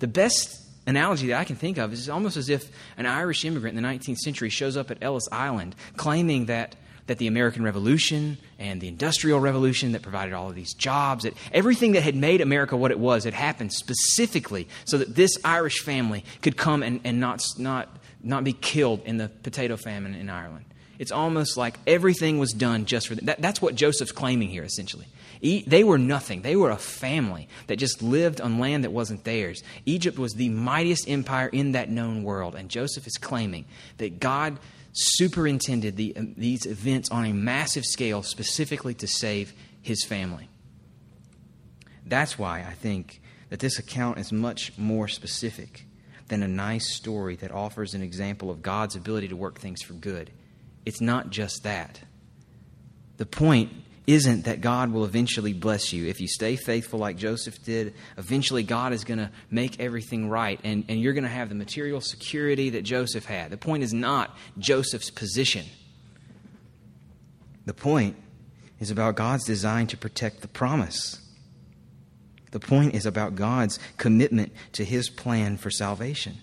[0.00, 3.76] The best analogy that I can think of is almost as if an Irish immigrant
[3.76, 8.38] in the 19th century shows up at Ellis Island claiming that that the American Revolution
[8.58, 12.40] and the Industrial Revolution that provided all of these jobs, that everything that had made
[12.40, 17.00] America what it was had happened specifically so that this Irish family could come and,
[17.04, 17.88] and not, not
[18.26, 20.64] not be killed in the potato famine in Ireland.
[20.98, 23.26] It's almost like everything was done just for them.
[23.26, 25.06] That, that's what Joseph's claiming here, essentially.
[25.42, 26.40] They were nothing.
[26.40, 29.62] They were a family that just lived on land that wasn't theirs.
[29.84, 32.54] Egypt was the mightiest empire in that known world.
[32.54, 33.66] And Joseph is claiming
[33.98, 34.58] that God
[34.96, 40.48] superintended the, um, these events on a massive scale specifically to save his family.
[42.06, 45.84] That's why I think that this account is much more specific
[46.28, 49.92] than a nice story that offers an example of God's ability to work things for
[49.92, 50.30] good.
[50.84, 52.00] It's not just that.
[53.18, 53.70] The point
[54.06, 56.06] isn't that God will eventually bless you.
[56.06, 60.60] If you stay faithful like Joseph did, eventually God is going to make everything right
[60.62, 63.50] and, and you're going to have the material security that Joseph had.
[63.50, 65.66] The point is not Joseph's position.
[67.64, 68.16] The point
[68.78, 71.20] is about God's design to protect the promise.
[72.52, 76.36] The point is about God's commitment to his plan for salvation.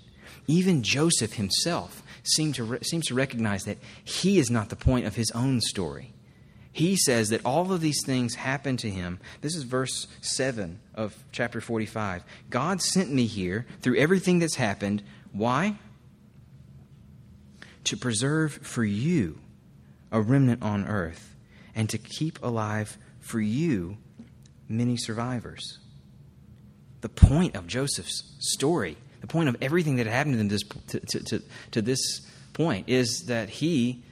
[0.48, 5.06] Even Joseph himself seems to, re- seems to recognize that he is not the point
[5.06, 6.14] of his own story.
[6.74, 9.20] He says that all of these things happened to him.
[9.42, 12.24] This is verse 7 of chapter 45.
[12.50, 15.04] God sent me here through everything that's happened.
[15.32, 15.78] Why?
[17.86, 19.38] To preserve for you
[20.12, 21.36] a remnant on earth
[21.76, 23.98] and to keep alive for you
[24.68, 25.78] many survivors.
[27.02, 31.82] The point of Joseph's story, the point of everything that happened to to, to, to
[31.84, 32.22] this
[32.54, 34.04] point, is that he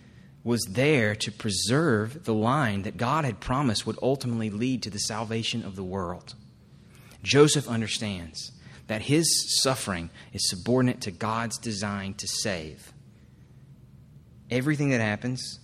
[0.43, 4.99] was there to preserve the line that God had promised would ultimately lead to the
[4.99, 6.34] salvation of the world.
[7.21, 8.51] Joseph understands
[8.88, 12.91] that his suffering is subordinate to God's design to save.
[14.49, 15.60] Everything that happens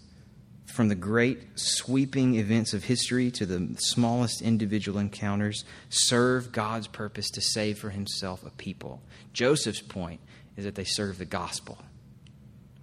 [0.77, 7.31] from the great sweeping events of history to the smallest individual encounters, serve God's purpose
[7.31, 9.01] to save for himself a people.
[9.33, 10.19] Joseph's point
[10.55, 11.79] is that they serve the gospel.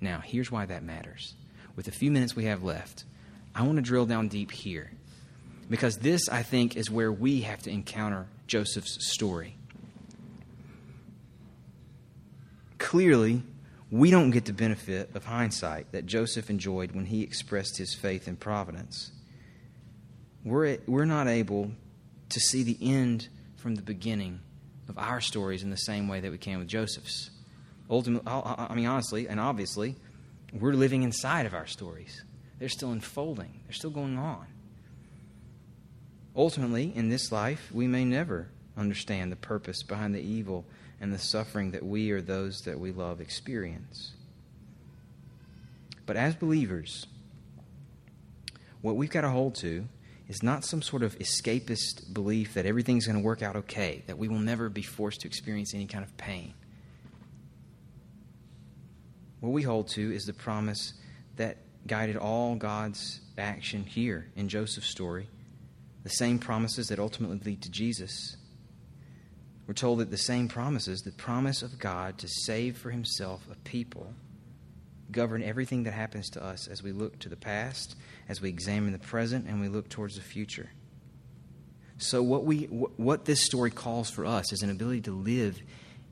[0.00, 1.34] Now, here's why that matters.
[1.76, 3.04] With the few minutes we have left,
[3.54, 4.90] I want to drill down deep here.
[5.70, 9.56] Because this, I think, is where we have to encounter Joseph's story.
[12.78, 13.42] Clearly,
[13.90, 18.28] we don't get the benefit of hindsight that Joseph enjoyed when he expressed his faith
[18.28, 19.10] in providence.
[20.44, 21.70] We're, we're not able
[22.28, 24.40] to see the end from the beginning
[24.88, 27.30] of our stories in the same way that we can with Joseph's.
[27.88, 29.96] Ultimately, I mean, honestly and obviously,
[30.60, 32.22] we're living inside of our stories.
[32.58, 34.46] They're still unfolding, they're still going on.
[36.36, 40.64] Ultimately, in this life, we may never understand the purpose behind the evil
[41.00, 44.14] and the suffering that we or those that we love experience.
[46.06, 47.06] But as believers,
[48.80, 49.86] what we've got to hold to
[50.28, 54.18] is not some sort of escapist belief that everything's going to work out okay, that
[54.18, 56.54] we will never be forced to experience any kind of pain.
[59.44, 60.94] What we hold to is the promise
[61.36, 65.28] that guided all God's action here in Joseph's story,
[66.02, 68.38] the same promises that ultimately lead to Jesus.
[69.66, 73.56] We're told that the same promises, the promise of God to save for himself a
[73.56, 74.14] people,
[75.10, 77.96] govern everything that happens to us as we look to the past,
[78.30, 80.70] as we examine the present, and we look towards the future.
[81.98, 85.60] So, what, we, what this story calls for us is an ability to live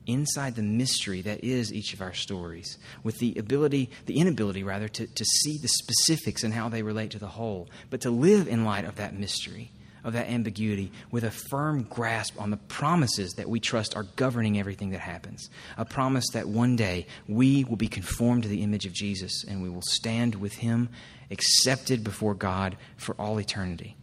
[0.05, 4.87] inside the mystery that is each of our stories, with the ability, the inability rather,
[4.87, 8.47] to, to see the specifics and how they relate to the whole, but to live
[8.47, 9.71] in light of that mystery
[10.03, 14.59] of that ambiguity with a firm grasp on the promises that we trust are governing
[14.59, 15.49] everything that happens.
[15.77, 19.61] A promise that one day we will be conformed to the image of Jesus and
[19.61, 20.89] we will stand with Him
[21.31, 23.95] accepted before God for all eternity.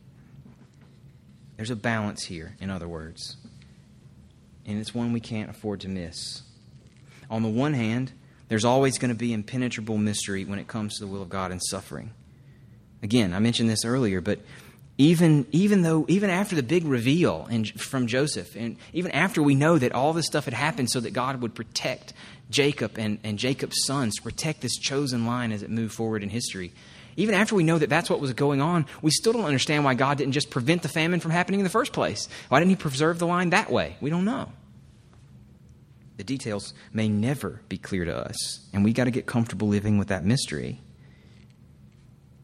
[1.57, 3.37] There's a balance here, in other words,
[4.71, 6.43] and it's one we can't afford to miss.
[7.29, 8.13] On the one hand,
[8.49, 11.53] there's always going to be impenetrable mystery when it comes to the will of God
[11.53, 12.13] and suffering.
[13.03, 14.41] Again, I mentioned this earlier, but
[14.99, 19.55] even, even though even after the big reveal in, from Joseph, and even after we
[19.55, 22.13] know that all this stuff had happened so that God would protect
[22.51, 26.73] Jacob and, and Jacob's sons, protect this chosen line as it moved forward in history,
[27.17, 29.95] even after we know that that's what was going on, we still don't understand why
[29.95, 32.29] God didn't just prevent the famine from happening in the first place.
[32.49, 33.97] Why didn't He preserve the line that way?
[34.01, 34.53] We don't know.
[36.21, 39.97] The details may never be clear to us, and we got to get comfortable living
[39.97, 40.83] with that mystery.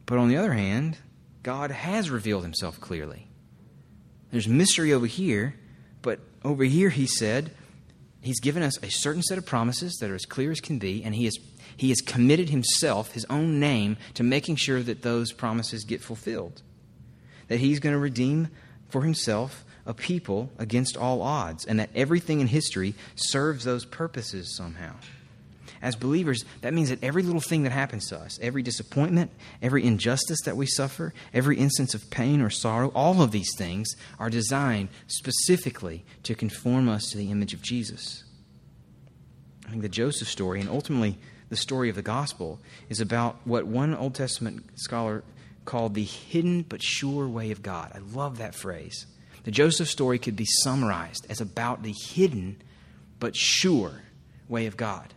[0.07, 0.97] But on the other hand,
[1.43, 3.29] God has revealed himself clearly.
[4.31, 5.57] There's mystery over here,
[6.01, 7.51] but over here, he said,
[8.23, 11.05] he's given us a certain set of promises that are as clear as can be,
[11.05, 11.37] and he has,
[11.77, 16.62] he has committed himself, his own name, to making sure that those promises get fulfilled.
[17.49, 18.49] That he's going to redeem
[18.89, 24.55] for himself a people against all odds, and that everything in history serves those purposes
[24.55, 24.94] somehow.
[25.83, 29.31] As believers, that means that every little thing that happens to us, every disappointment,
[29.62, 33.94] every injustice that we suffer, every instance of pain or sorrow, all of these things
[34.18, 38.25] are designed specifically to conform us to the image of Jesus.
[39.66, 41.18] I think the Joseph story, and ultimately
[41.51, 45.25] the story of the gospel, is about what one Old Testament scholar
[45.64, 47.92] called the hidden but sure way of God.
[47.94, 49.07] I love that phrase.
[49.47, 52.61] The Joseph story could be summarized as about the hidden
[53.21, 54.03] but sure
[54.49, 55.15] way of God.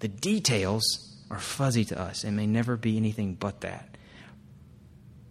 [0.00, 0.84] The details
[1.30, 3.96] are fuzzy to us and may never be anything but that.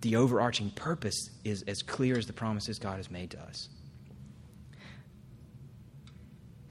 [0.02, 3.70] The overarching purpose is as clear as the promises God has made to us.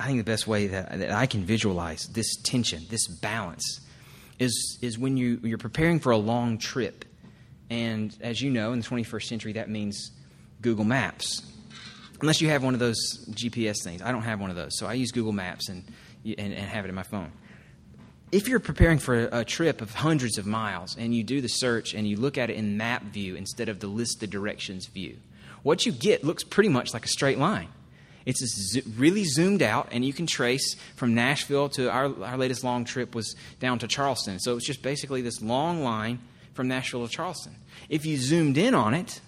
[0.01, 3.87] I think the best way that, that I can visualize this tension, this balance,
[4.41, 7.05] is, is when you, you're preparing for a long trip.
[7.71, 10.11] And as you know, in the 21st century, that means
[10.61, 11.55] Google Maps.
[12.21, 12.97] Unless you have one of those
[13.31, 14.03] GPS things.
[14.03, 14.77] I don't have one of those.
[14.79, 15.85] So I use Google Maps and,
[16.25, 17.33] and, and have it in my phone.
[18.31, 21.95] If you're preparing for a, trip of hundreds of miles and you do the search
[21.95, 25.17] and you look at it in map view instead of the list listed directions view,
[25.63, 27.69] what you get looks pretty much like a straight line.
[28.27, 32.85] It's really zoomed out, and you can trace from Nashville to our, our latest long
[32.85, 34.39] trip was down to Charleston.
[34.39, 36.19] So it's just basically this long line
[36.53, 37.55] from Nashville to Charleston.
[37.89, 39.23] If you zoomed in on it,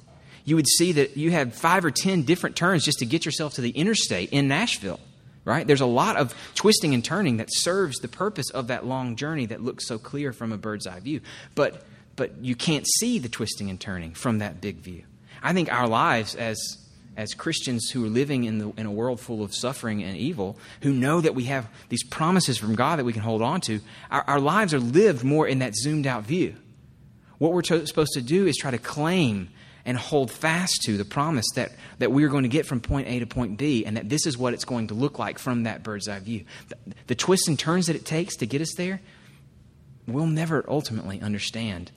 [0.44, 3.54] you would see that you had five or ten different turns just to get yourself
[3.54, 5.00] to the interstate in Nashville.
[5.42, 5.66] Right?
[5.66, 9.46] There's a lot of twisting and turning that serves the purpose of that long journey
[9.46, 11.22] that looks so clear from a bird's eye view.
[11.54, 11.82] But
[12.14, 15.04] but you can't see the twisting and turning from that big view.
[15.42, 16.58] I think our lives as
[17.16, 20.58] as Christians who are living in, the, in a world full of suffering and evil,
[20.82, 23.80] who know that we have these promises from God that we can hold on to,
[24.10, 26.54] our, our lives are lived more in that zoomed out view.
[27.38, 29.48] What we're to, supposed to do is try to claim
[29.84, 33.08] and hold fast to the promise that, that we are going to get from point
[33.08, 35.64] A to point B, and that this is what it's going to look like from
[35.64, 36.44] that bird's eye view.
[36.68, 36.76] The,
[37.08, 39.00] the twists and turns that it takes to get us there,
[40.06, 41.90] we'll never ultimately understand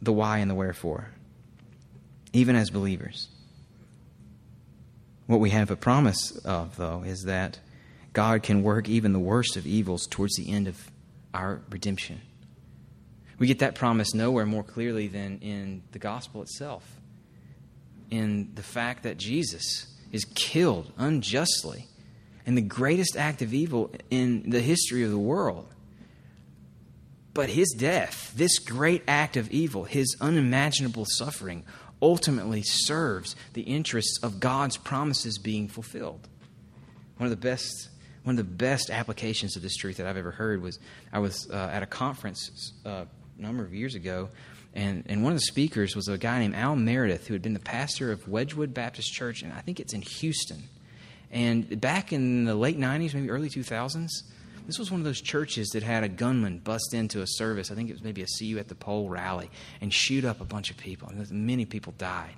[0.00, 1.10] the why and the wherefore,
[2.32, 3.28] even as believers.
[5.26, 7.60] What we have a promise of, though, is that
[8.12, 10.90] God can work even the worst of evils towards the end of
[11.32, 12.20] our redemption.
[13.42, 16.84] We get that promise nowhere more clearly than in the gospel itself,
[18.08, 21.88] in the fact that Jesus is killed unjustly
[22.46, 25.66] in the greatest act of evil in the history of the world.
[27.34, 31.64] But his death, this great act of evil, his unimaginable suffering,
[32.00, 36.28] ultimately serves the interests of God's promises being fulfilled.
[37.16, 37.88] One of the best
[38.22, 40.78] one of the best applications of this truth that I've ever heard was
[41.12, 44.28] I was uh, at a conference uh, number of years ago,
[44.74, 47.54] and, and one of the speakers was a guy named Al Meredith, who had been
[47.54, 50.62] the pastor of Wedgwood Baptist Church, and I think it's in Houston.
[51.30, 54.08] And back in the late 90s, maybe early 2000s,
[54.66, 57.70] this was one of those churches that had a gunman bust into a service.
[57.70, 60.40] I think it was maybe a See You at the Pole rally and shoot up
[60.40, 61.08] a bunch of people.
[61.08, 62.36] And many people died.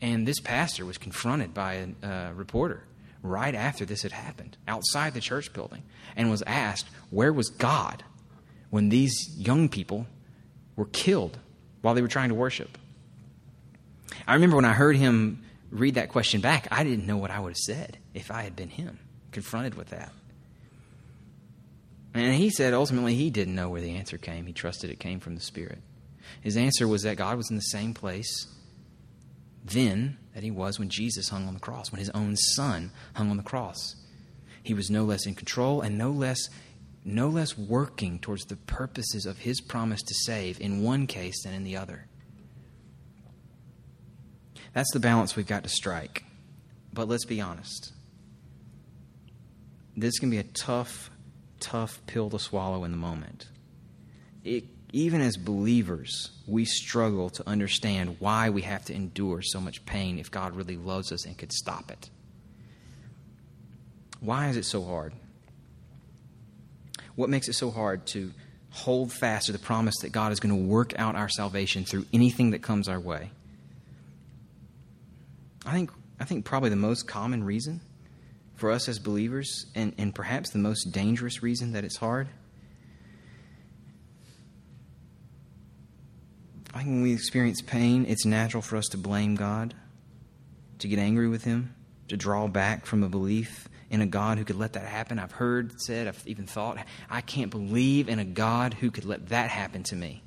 [0.00, 2.84] And this pastor was confronted by a reporter
[3.22, 5.82] right after this had happened outside the church building
[6.16, 8.02] and was asked, Where was God
[8.70, 10.06] when these young people
[10.76, 11.38] were killed
[11.82, 12.78] while they were trying to worship?
[14.26, 17.40] I remember when I heard him read that question back, I didn't know what I
[17.40, 18.98] would have said if I had been him,
[19.32, 20.12] confronted with that.
[22.12, 24.46] And he said ultimately he didn't know where the answer came.
[24.46, 25.78] He trusted it came from the Spirit.
[26.40, 28.48] His answer was that God was in the same place
[29.64, 33.30] then that he was when Jesus hung on the cross, when his own son hung
[33.30, 33.96] on the cross.
[34.62, 36.48] He was no less in control and no less
[37.04, 41.54] no less working towards the purposes of his promise to save in one case than
[41.54, 42.06] in the other.
[44.72, 46.24] That's the balance we've got to strike.
[46.92, 47.92] But let's be honest.
[49.96, 51.10] This can be a tough
[51.60, 53.46] tough pill to swallow in the moment.
[54.44, 59.84] It, even as believers, we struggle to understand why we have to endure so much
[59.84, 62.10] pain if God really loves us and could stop it.
[64.20, 65.12] Why is it so hard?
[67.16, 68.32] What makes it so hard to
[68.70, 72.06] hold fast to the promise that God is going to work out our salvation through
[72.12, 73.30] anything that comes our way?
[75.66, 77.80] I think, I think probably the most common reason
[78.54, 82.28] for us as believers, and, and perhaps the most dangerous reason that it's hard.
[86.72, 89.74] I think when we experience pain, it's natural for us to blame God,
[90.78, 91.74] to get angry with Him,
[92.08, 95.18] to draw back from a belief in a God who could let that happen.
[95.18, 96.78] I've heard said, I've even thought,
[97.10, 100.22] I can't believe in a God who could let that happen to me.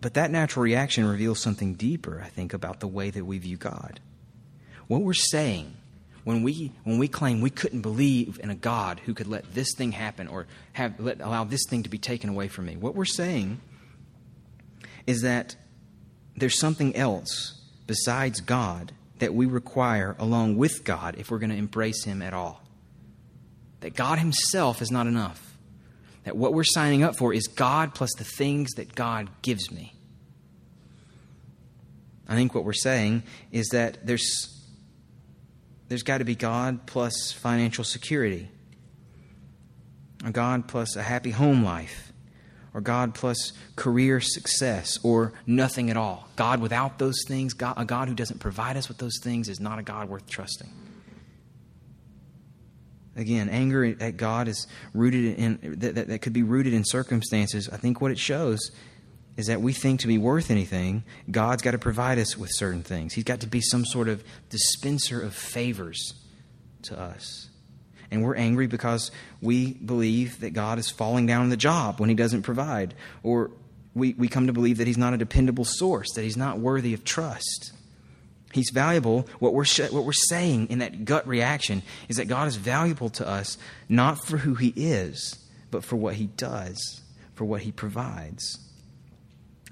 [0.00, 3.56] But that natural reaction reveals something deeper, I think, about the way that we view
[3.56, 4.00] God
[4.88, 5.74] what we're saying
[6.24, 9.74] when we, when we claim we couldn't believe in a God who could let this
[9.76, 12.94] thing happen or have, let, allow this thing to be taken away from me, what
[12.94, 13.60] we're saying
[15.06, 15.54] is that
[16.36, 21.56] there's something else besides God that we require along with God if we're going to
[21.56, 22.62] embrace Him at all.
[23.80, 25.56] That God Himself is not enough.
[26.24, 29.94] That what we're signing up for is God plus the things that God gives me.
[32.28, 34.52] I think what we're saying is that there's,
[35.88, 38.48] there's got to be God plus financial security,
[40.24, 42.05] or God plus a happy home life,
[42.76, 46.28] or God plus career success, or nothing at all.
[46.36, 49.58] God without those things, God, a God who doesn't provide us with those things, is
[49.58, 50.68] not a God worth trusting.
[53.16, 57.70] Again, anger at God is rooted in that, that, that could be rooted in circumstances.
[57.72, 58.70] I think what it shows
[59.38, 62.82] is that we think to be worth anything, God's got to provide us with certain
[62.82, 63.14] things.
[63.14, 66.12] He's got to be some sort of dispenser of favors
[66.82, 67.48] to us.
[68.10, 72.08] And we're angry because we believe that God is falling down on the job when
[72.08, 72.94] He doesn't provide.
[73.22, 73.50] Or
[73.94, 76.94] we, we come to believe that He's not a dependable source, that He's not worthy
[76.94, 77.72] of trust.
[78.52, 79.26] He's valuable.
[79.38, 83.10] What we're, sh- what we're saying in that gut reaction is that God is valuable
[83.10, 85.38] to us not for who He is,
[85.70, 87.02] but for what He does,
[87.34, 88.58] for what He provides.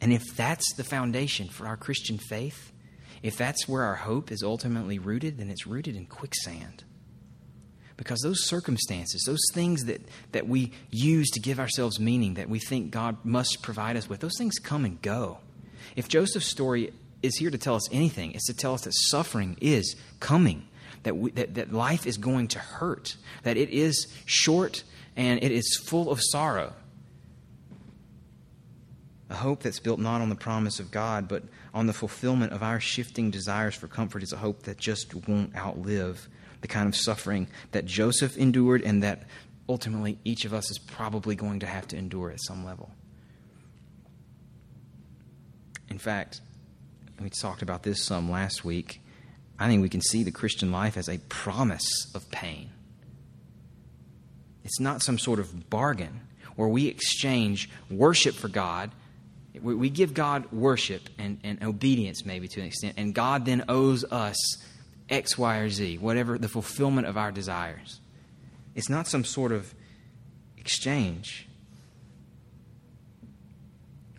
[0.01, 2.73] And if that's the foundation for our Christian faith,
[3.23, 6.85] if that's where our hope is ultimately rooted, then it's rooted in quicksand.
[7.97, 10.01] Because those circumstances, those things that,
[10.33, 14.21] that we use to give ourselves meaning, that we think God must provide us with,
[14.21, 15.39] those things come and go.
[15.95, 16.93] If Joseph's story
[17.23, 20.67] is here to tell us anything, it's to tell us that suffering is coming,
[21.05, 24.83] that, we, that, that life is going to hurt, that it is short
[25.17, 26.73] and it is full of sorrow.
[29.31, 32.63] A hope that's built not on the promise of God, but on the fulfillment of
[32.63, 36.29] our shifting desires for comfort is a hope that just won't outlive
[36.65, 39.25] the kind of suffering that Joseph endured and that
[39.69, 42.91] ultimately each of us is probably going to have to endure at some level.
[45.91, 46.41] In fact,
[47.21, 49.03] we talked about this some last week.
[49.59, 52.71] I think we can see the Christian life as a promise of pain.
[54.65, 56.23] It's not some sort of bargain
[56.57, 58.91] where we exchange worship for God
[59.63, 64.03] we give God worship and, and obedience, maybe to an extent, and God then owes
[64.03, 64.37] us
[65.09, 68.01] X, Y, or Z, whatever the fulfillment of our desires.
[68.75, 69.75] It's not some sort of
[70.57, 71.49] exchange.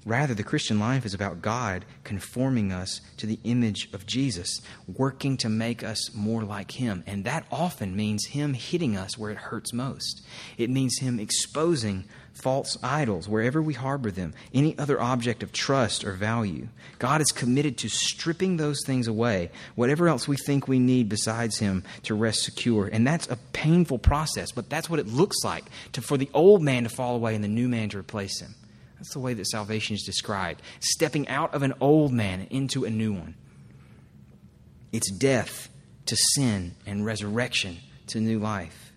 [0.06, 5.36] Rather, the Christian life is about God conforming us to the image of Jesus, working
[5.38, 7.04] to make us more like Him.
[7.08, 10.22] And that often means Him hitting us where it hurts most.
[10.60, 12.04] It means Him exposing
[12.34, 16.68] false idols wherever we harbor them, any other object of trust or value.
[17.00, 21.58] God is committed to stripping those things away, whatever else we think we need besides
[21.58, 22.88] Him to rest secure.
[22.88, 26.62] And that's a painful process, but that's what it looks like to, for the old
[26.62, 28.54] man to fall away and the new man to replace him.
[28.98, 32.90] That's the way that salvation is described stepping out of an old man into a
[32.90, 33.36] new one.
[34.92, 35.70] It's death
[36.06, 37.78] to sin and resurrection
[38.08, 38.94] to new life.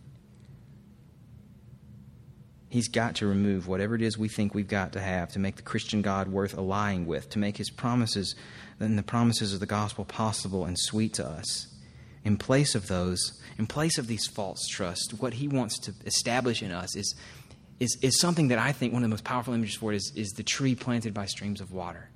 [2.71, 5.57] He's got to remove whatever it is we think we've got to have to make
[5.57, 8.35] the Christian God worth allying with, to make his promises
[8.79, 11.75] and the promises of the gospel possible and sweet to us.
[12.25, 16.63] In place of those, in place of these false trusts, what he wants to establish
[16.63, 17.15] in us is
[17.81, 20.13] is, is something that I think one of the most powerful images for it is,
[20.17, 22.09] is the tree planted by streams of water.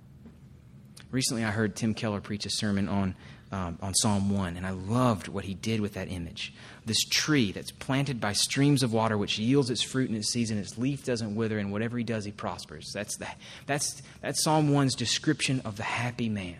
[1.10, 3.14] Recently, I heard Tim Keller preach a sermon on,
[3.52, 6.54] um, on Psalm 1, and I loved what he did with that image.
[6.86, 10.58] This tree that's planted by streams of water, which yields its fruit in its season,
[10.58, 12.90] its leaf doesn't wither, and whatever he does, he prospers.
[12.94, 13.28] That's, the,
[13.66, 16.56] that's, that's Psalm 1's description of the happy man.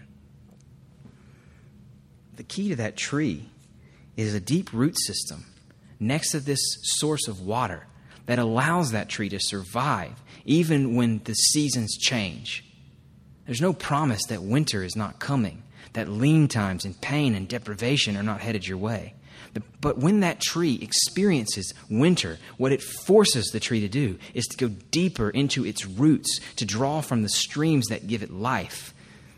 [2.37, 3.49] The key to that tree
[4.17, 5.47] is a deep root system
[5.99, 7.87] next to this source of water
[8.27, 12.65] that allows that tree to survive even when the seasons change.
[13.47, 15.63] There's no promise that winter is not coming,
[15.93, 19.15] that lean times and pain and deprivation are not headed your way.
[19.81, 24.57] But when that tree experiences winter, what it forces the tree to do is to
[24.57, 28.95] go deeper into its roots, to draw from the streams that give it life.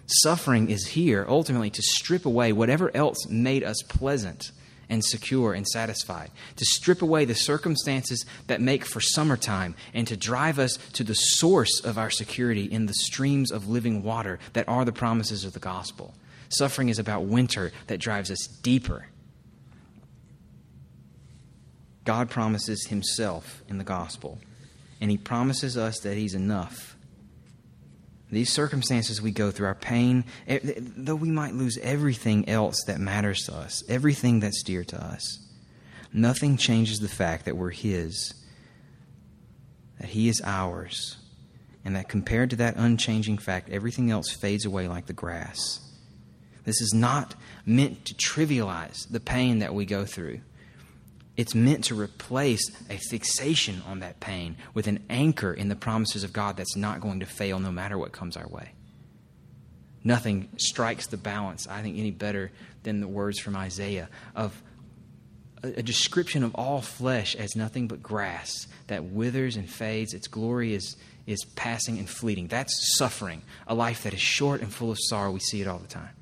[0.06, 4.52] Suffering is here ultimately to strip away whatever else made us pleasant
[4.94, 10.16] and secure and satisfied, to strip away the circumstances that make for summertime, and to
[10.16, 14.68] drive us to the source of our security in the streams of living water that
[14.68, 16.14] are the promises of the gospel.
[16.48, 19.08] Suffering is about winter that drives us deeper.
[22.04, 24.38] God promises Himself in the gospel,
[25.00, 26.93] and He promises us that He's enough.
[28.30, 32.98] These circumstances we go through, our pain, eh, though we might lose everything else that
[32.98, 35.38] matters to us, everything that's dear to us,
[36.12, 38.34] nothing changes the fact that we're His,
[40.00, 41.16] that He is ours,
[41.84, 45.80] and that compared to that unchanging fact, everything else fades away like the grass.
[46.64, 47.34] This is not
[47.66, 50.40] meant to trivialize the pain that we go through.
[51.36, 56.22] It's meant to replace a fixation on that pain with an anchor in the promises
[56.22, 58.70] of God that's not going to fail no matter what comes our way.
[60.04, 62.52] Nothing strikes the balance, I think, any better
[62.84, 64.62] than the words from Isaiah of
[65.62, 70.12] a, description of all flesh as nothing but grass that withers and fades.
[70.12, 72.48] Its glory is, is passing and fleeting.
[72.48, 75.32] That's suffering, a life that is short and full of sorrow.
[75.32, 76.13] We see it all the time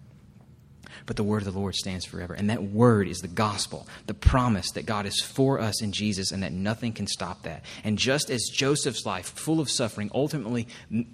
[1.07, 2.35] but the word of the Lord stands forever.
[2.35, 6.33] And that word is the gospel, the promise that God is for us in Jesus
[6.33, 7.65] and that nothing can stop that.
[7.85, 10.69] And just as Joseph's life, full of suffering, ultimately,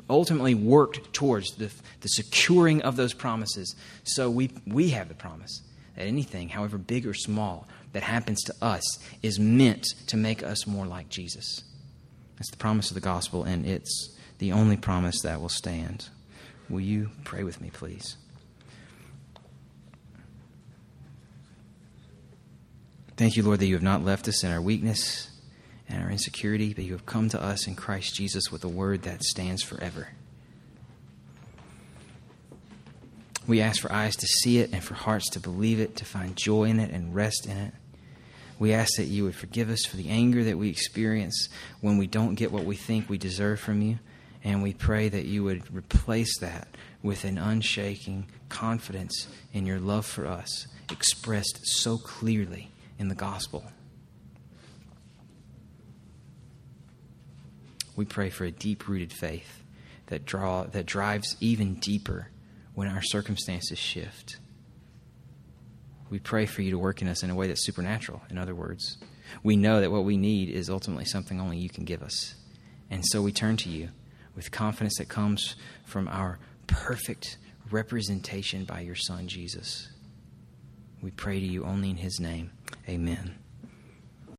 [0.09, 1.71] ultimately worked towards the,
[2.01, 3.75] the securing of those promises,
[4.05, 5.63] so we, we have the promise
[5.97, 8.83] that anything, however big or small, that happens to us
[9.23, 11.63] is meant to make us more like Jesus.
[12.37, 16.09] That's the promise of the gospel, and it's the only promise that will stand.
[16.69, 18.17] Will you pray with me, please?
[23.19, 25.29] Thank you, Lord, that you have not left us in our weakness
[25.89, 29.03] and our insecurity, but you have come to us in Christ Jesus with a word
[29.03, 30.11] that stands forever.
[33.49, 36.37] We ask for eyes to see it and for hearts to believe it, to find
[36.37, 37.75] joy in it and rest in it.
[38.61, 41.49] We ask that you would forgive us for the anger that we experience
[41.81, 43.99] when we don't get what we think we deserve from you.
[44.45, 46.69] And we pray that you would replace that
[47.03, 53.65] with an unshaking confidence in your love for us, expressed so clearly in the gospel.
[57.97, 59.63] We pray for a deep rooted faith
[60.07, 62.29] that, draw, that drives even deeper
[62.75, 64.39] when our circumstances shift.
[66.11, 68.23] We pray for you to work in us in a way that's supernatural.
[68.31, 68.99] In other words,
[69.43, 72.35] we know that what we need is ultimately something only you can give us.
[72.91, 73.89] And so we turn to you
[74.35, 77.37] with confidence that comes from our perfect
[77.71, 79.91] representation by your Son, Jesus.
[81.03, 82.53] We pray to you only in his name.
[82.89, 83.48] Amen.